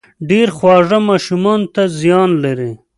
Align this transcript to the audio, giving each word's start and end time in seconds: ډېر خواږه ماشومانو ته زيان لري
ډېر 0.29 0.47
خواږه 0.57 0.99
ماشومانو 1.09 1.67
ته 1.75 1.83
زيان 1.99 2.29
لري 2.43 2.71